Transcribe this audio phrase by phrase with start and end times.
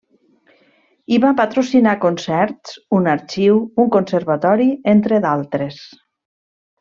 [1.17, 5.79] I va patrocinar concerts, un arxiu, un conservatori entre d’altres.